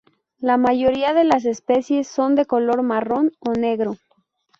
La 0.39 0.57
mayoría 0.57 1.13
de 1.13 1.23
las 1.25 1.45
especies 1.45 2.07
son 2.07 2.33
de 2.33 2.47
color 2.47 2.81
marrón 2.81 3.33
o 3.39 3.51
negro. 3.51 3.97